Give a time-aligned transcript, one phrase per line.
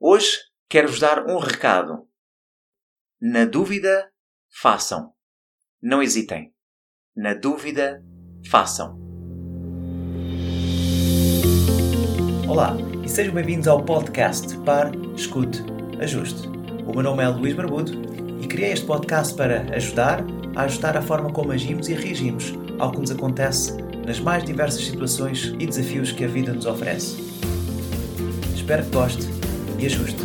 [0.00, 0.36] Hoje
[0.68, 2.06] quero-vos dar um recado.
[3.20, 4.08] Na dúvida,
[4.48, 5.10] façam.
[5.82, 6.54] Não hesitem.
[7.16, 8.00] Na dúvida,
[8.48, 8.96] façam.
[12.48, 15.64] Olá e sejam bem-vindos ao podcast Par, Escute,
[16.00, 16.46] Ajuste.
[16.86, 17.90] O meu nome é Luís Barbudo
[18.40, 20.20] e criei este podcast para ajudar
[20.54, 23.72] a ajustar a forma como agimos e reagimos ao que nos acontece
[24.06, 27.16] nas mais diversas situações e desafios que a vida nos oferece.
[28.54, 29.37] Espero que goste
[29.78, 30.16] e.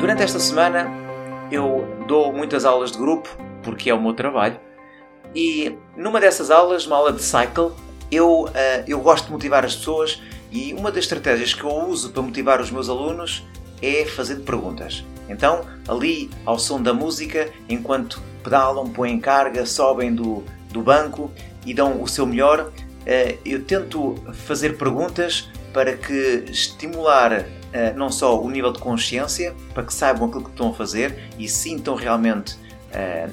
[0.00, 0.90] Durante esta semana
[1.50, 3.28] eu dou muitas aulas de grupo
[3.62, 4.58] porque é o meu trabalho
[5.34, 7.72] e numa dessas aulas, uma aula de cycle,
[8.10, 8.50] eu, uh,
[8.86, 10.20] eu gosto de motivar as pessoas
[10.50, 13.44] e uma das estratégias que eu uso para motivar os meus alunos
[13.82, 15.04] é fazer perguntas.
[15.28, 21.30] Então, ali ao som da música, enquanto pedalam, põem carga, sobem do, do banco
[21.64, 27.44] e dão o seu melhor, uh, eu tento fazer perguntas para que estimular uh,
[27.96, 31.48] não só o nível de consciência, para que saibam aquilo que estão a fazer e
[31.48, 32.56] sintam realmente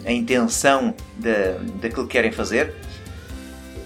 [0.06, 0.94] a intenção
[1.80, 2.76] daquilo que querem fazer,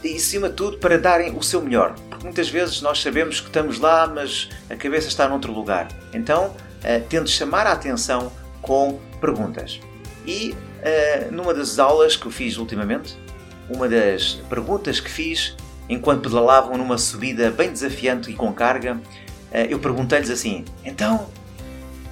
[0.07, 3.47] e acima de tudo para darem o seu melhor, porque muitas vezes nós sabemos que
[3.47, 5.87] estamos lá, mas a cabeça está noutro lugar.
[6.13, 9.79] Então, uh, tento chamar a atenção com perguntas.
[10.25, 13.17] E uh, numa das aulas que eu fiz ultimamente,
[13.69, 15.55] uma das perguntas que fiz
[15.89, 18.99] enquanto pedalavam numa subida bem desafiante e com carga,
[19.51, 21.27] eh, eu perguntei-lhes assim: então,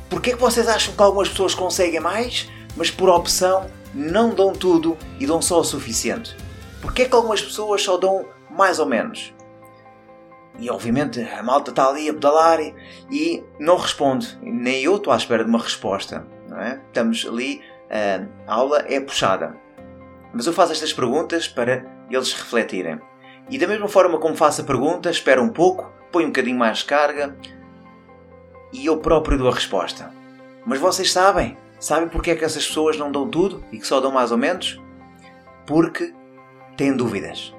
[0.10, 4.54] porquê é que vocês acham que algumas pessoas conseguem mais, mas por opção não dão
[4.54, 6.36] tudo e dão só o suficiente?
[6.86, 9.34] Porquê é que algumas pessoas só dão mais ou menos?
[10.60, 12.76] E obviamente a malta está ali a pedalar e,
[13.12, 16.26] e não responde, nem eu estou à espera de uma resposta.
[16.58, 16.80] É?
[16.88, 17.62] Estamos ali,
[18.48, 19.58] a aula é puxada.
[20.32, 23.02] Mas eu faço estas perguntas para eles refletirem.
[23.50, 26.84] E da mesma forma como faço a pergunta, espero um pouco, ponho um bocadinho mais
[26.84, 27.36] carga
[28.72, 30.14] e eu próprio dou a resposta.
[30.66, 31.58] Mas vocês sabem?
[31.80, 34.38] Sabem porque é que essas pessoas não dão tudo e que só dão mais ou
[34.38, 34.80] menos?
[35.66, 36.14] Porque
[36.76, 37.54] têm dúvidas.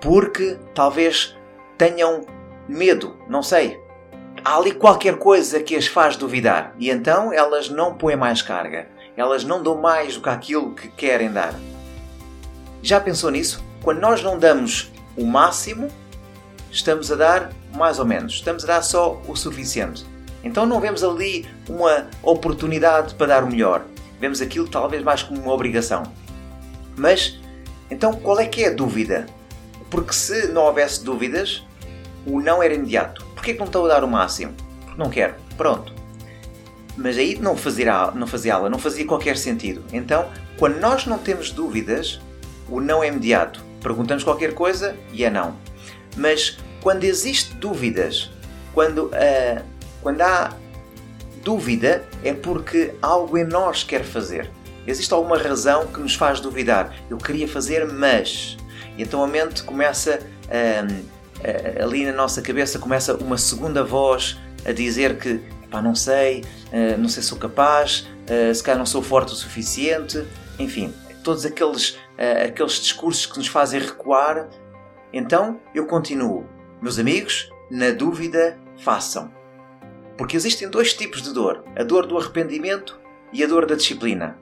[0.00, 1.36] Porque talvez
[1.76, 2.24] tenham
[2.68, 3.80] medo, não sei.
[4.44, 8.88] Há ali qualquer coisa que as faz duvidar e então elas não põem mais carga.
[9.16, 11.54] Elas não dão mais do que aquilo que querem dar.
[12.82, 13.62] Já pensou nisso?
[13.82, 15.88] Quando nós não damos o máximo,
[16.70, 20.06] estamos a dar mais ou menos, estamos a dar só o suficiente.
[20.42, 23.84] Então não vemos ali uma oportunidade para dar o melhor,
[24.18, 26.02] vemos aquilo talvez mais como uma obrigação.
[26.96, 27.39] Mas
[27.90, 29.26] então qual é que é a dúvida?
[29.90, 31.64] Porque se não houvesse dúvidas,
[32.26, 33.24] o não era imediato.
[33.34, 34.54] Porquê que não estou a dar o máximo?
[34.84, 35.34] Porque não quero.
[35.56, 35.92] Pronto.
[36.96, 39.82] Mas aí não fazia, não fazia aula, não fazia qualquer sentido.
[39.92, 42.20] Então, quando nós não temos dúvidas,
[42.68, 43.64] o não é imediato.
[43.82, 45.56] Perguntamos qualquer coisa e é não.
[46.16, 48.30] Mas quando existe dúvidas,
[48.72, 49.64] quando, uh,
[50.02, 50.54] quando há
[51.42, 54.50] dúvida, é porque algo em nós quer fazer.
[54.90, 56.92] Existe alguma razão que nos faz duvidar.
[57.08, 58.56] Eu queria fazer, mas.
[58.98, 64.36] E então a mente começa, uh, ali na nossa cabeça, começa uma segunda voz
[64.66, 65.40] a dizer que
[65.70, 66.44] pá, não sei,
[66.98, 68.06] não sei se sou capaz,
[68.52, 70.26] se calhar não sou forte o suficiente,
[70.58, 71.96] enfim, todos aqueles
[72.44, 74.48] aqueles discursos que nos fazem recuar.
[75.12, 76.44] Então eu continuo.
[76.82, 79.32] Meus amigos, na dúvida, façam.
[80.18, 83.00] Porque existem dois tipos de dor: a dor do arrependimento
[83.32, 84.36] e a dor da disciplina.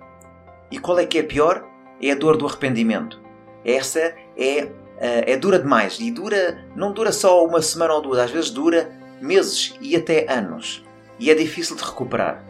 [0.71, 1.67] E qual é que é pior?
[2.01, 3.21] É a dor do arrependimento.
[3.65, 4.71] Essa é, uh,
[5.01, 8.91] é dura demais e dura não dura só uma semana ou duas, às vezes dura
[9.21, 10.85] meses e até anos.
[11.19, 12.45] E é difícil de recuperar.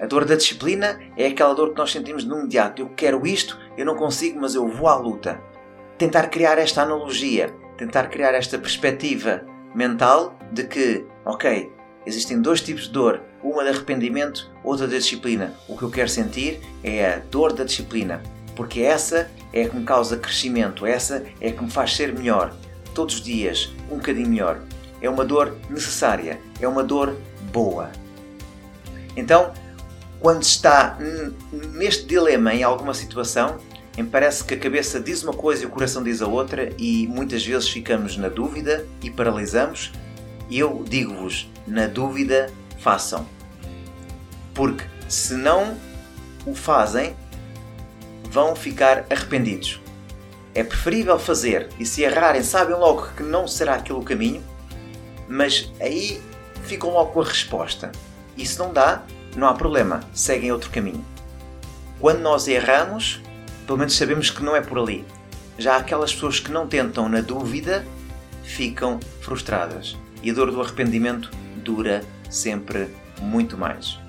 [0.00, 2.82] A dor da disciplina é aquela dor que nós sentimos no imediato.
[2.82, 5.40] Eu quero isto, eu não consigo, mas eu vou à luta.
[5.96, 9.44] Tentar criar esta analogia, tentar criar esta perspectiva
[9.74, 11.72] mental de que, ok,
[12.06, 15.54] existem dois tipos de dor, uma de arrependimento, outra da disciplina.
[15.66, 18.22] O que eu quero sentir é a dor da disciplina,
[18.54, 22.54] porque essa é que me causa crescimento, essa é que me faz ser melhor,
[22.94, 24.60] todos os dias, um bocadinho melhor.
[25.00, 27.16] É uma dor necessária, é uma dor
[27.50, 27.90] boa.
[29.16, 29.52] Então,
[30.20, 30.98] quando está
[31.52, 33.58] neste dilema em alguma situação,
[34.10, 37.44] parece que a cabeça diz uma coisa e o coração diz a outra, e muitas
[37.44, 39.92] vezes ficamos na dúvida e paralisamos.
[40.50, 43.37] Eu digo-vos: na dúvida, façam.
[44.58, 45.76] Porque se não
[46.44, 47.14] o fazem,
[48.24, 49.80] vão ficar arrependidos.
[50.52, 54.42] É preferível fazer e se errarem, sabem logo que não será aquele o caminho,
[55.28, 56.20] mas aí
[56.64, 57.92] ficam logo com a resposta.
[58.36, 59.04] E se não dá,
[59.36, 61.04] não há problema, seguem outro caminho.
[62.00, 63.22] Quando nós erramos,
[63.64, 65.04] pelo menos sabemos que não é por ali.
[65.56, 67.86] Já aquelas pessoas que não tentam na dúvida
[68.42, 69.96] ficam frustradas.
[70.20, 71.30] E a dor do arrependimento
[71.62, 72.88] dura sempre
[73.20, 74.07] muito mais.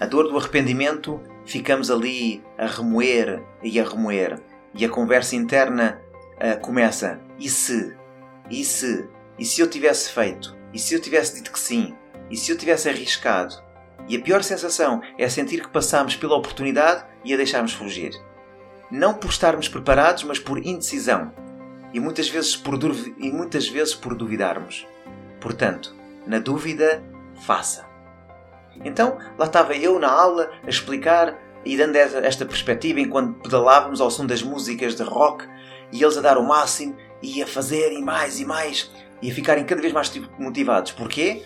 [0.00, 4.40] A dor do arrependimento ficamos ali a remoer e a remoer.
[4.74, 6.00] E a conversa interna
[6.36, 7.96] uh, começa: e se?
[8.48, 9.08] E se?
[9.38, 10.56] E se eu tivesse feito?
[10.72, 11.96] E se eu tivesse dito que sim?
[12.30, 13.54] E se eu tivesse arriscado?
[14.08, 18.12] E a pior sensação é sentir que passamos pela oportunidade e a deixarmos fugir.
[18.90, 21.32] Não por estarmos preparados, mas por indecisão.
[21.92, 22.78] E muitas vezes por,
[23.18, 24.86] e muitas vezes por duvidarmos.
[25.40, 25.94] Portanto,
[26.26, 27.02] na dúvida,
[27.44, 27.87] faça.
[28.84, 34.10] Então, lá estava eu na aula a explicar e dando esta perspectiva enquanto pedalávamos ao
[34.10, 35.44] som das músicas de rock
[35.92, 38.90] e eles a dar o máximo e a fazer e mais e mais
[39.20, 40.92] e a ficarem cada vez mais motivados.
[40.92, 41.42] Porquê?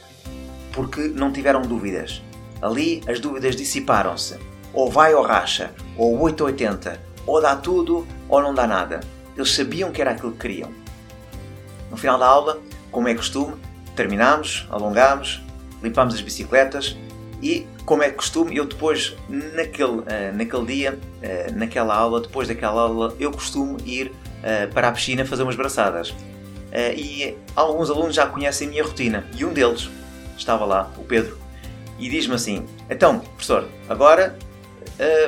[0.72, 2.22] Porque não tiveram dúvidas.
[2.60, 4.38] Ali as dúvidas dissiparam-se.
[4.72, 9.00] Ou vai ou racha, ou 880, ou dá tudo ou não dá nada.
[9.36, 10.70] Eles sabiam que era aquilo que queriam.
[11.90, 12.58] No final da aula,
[12.90, 13.54] como é costume,
[13.94, 15.42] terminamos, alongamos,
[15.82, 16.96] limpamos as bicicletas
[17.42, 22.82] e, como é costume, eu depois, naquele, uh, naquele dia, uh, naquela aula, depois daquela
[22.82, 26.14] aula, eu costumo ir uh, para a piscina fazer umas braçadas.
[26.96, 29.26] e alguns alunos já conhecem a minha rotina.
[29.34, 29.90] E um deles
[30.38, 31.36] estava lá, o Pedro,
[31.98, 34.38] e diz-me assim: Então, professor, agora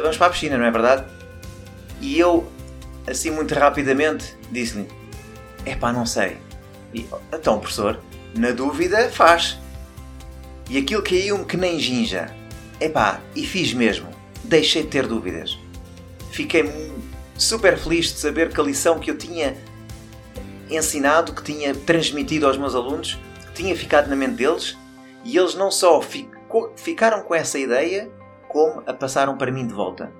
[0.01, 1.05] vamos para a piscina, não é verdade?
[2.01, 2.49] E eu,
[3.09, 4.89] assim muito rapidamente, disse-lhe:
[5.67, 6.39] É pá, não sei.
[6.95, 8.01] E, então, professor,
[8.37, 9.59] na dúvida, faz.
[10.69, 12.35] E aquilo caiu-me que nem ginja.
[12.81, 14.09] Epá, e fiz mesmo.
[14.43, 15.59] Deixei de ter dúvidas.
[16.31, 16.93] Fiquei
[17.37, 19.57] super feliz de saber que a lição que eu tinha
[20.71, 23.19] ensinado, que tinha transmitido aos meus alunos,
[23.55, 24.77] tinha ficado na mente deles
[25.25, 26.01] e eles não só
[26.77, 28.11] ficaram com essa ideia,
[28.49, 30.13] como a passaram para mim de volta.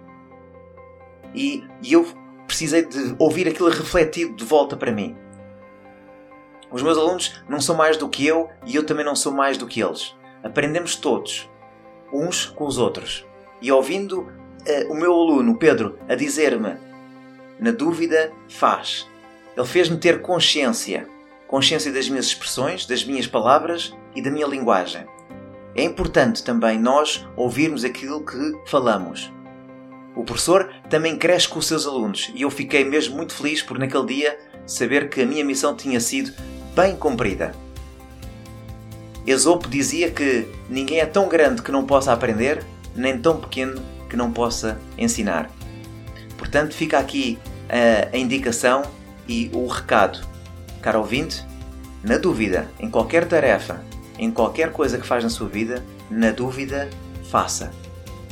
[1.35, 2.07] E, e eu
[2.47, 5.17] precisei de ouvir aquilo refletido de volta para mim.
[6.71, 9.57] Os meus alunos não são mais do que eu e eu também não sou mais
[9.57, 10.15] do que eles.
[10.45, 11.51] Aprendemos todos,
[12.13, 13.27] uns com os outros.
[13.63, 16.77] E ouvindo uh, o meu aluno, Pedro, a dizer-me:
[17.59, 19.09] na dúvida, faz.
[19.57, 21.09] Ele fez-me ter consciência.
[21.49, 25.07] Consciência das minhas expressões, das minhas palavras e da minha linguagem.
[25.75, 29.33] É importante também nós ouvirmos aquilo que falamos.
[30.15, 33.79] O professor também cresce com os seus alunos e eu fiquei mesmo muito feliz por
[33.79, 36.33] naquele dia saber que a minha missão tinha sido
[36.75, 37.55] bem cumprida.
[39.27, 44.17] Esopo dizia que ninguém é tão grande que não possa aprender, nem tão pequeno que
[44.17, 45.51] não possa ensinar.
[46.37, 47.39] Portanto, fica aqui
[47.69, 48.83] a, a indicação
[49.27, 50.21] e o recado.
[50.83, 51.43] Caro ouvinte,
[52.03, 53.83] na dúvida, em qualquer tarefa,
[54.19, 56.91] em qualquer coisa que faz na sua vida, na dúvida,
[57.31, 57.71] faça.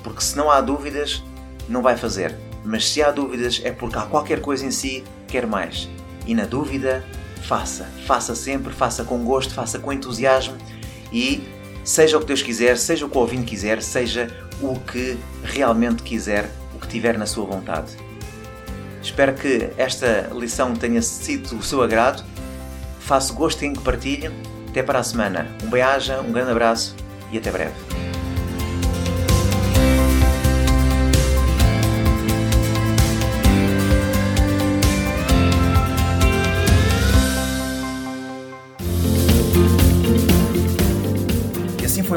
[0.05, 1.23] Porque se não há dúvidas,
[1.69, 2.37] não vai fazer.
[2.65, 5.89] Mas se há dúvidas, é porque há qualquer coisa em si que quer mais.
[6.27, 7.03] E na dúvida,
[7.43, 7.89] faça.
[8.07, 10.57] Faça sempre, faça com gosto, faça com entusiasmo
[11.13, 11.43] e
[11.85, 14.29] seja o que Deus quiser, seja o que o ouvinte quiser, seja
[14.61, 17.97] o que realmente quiser, o que tiver na sua vontade.
[19.03, 22.25] Espero que esta lição tenha sido do seu agrado.
[23.01, 24.31] Faço gosto em que partilhe.
[24.69, 25.47] Até para a semana.
[25.63, 26.97] Um beijo, um grande abraço
[27.31, 27.92] e até breve.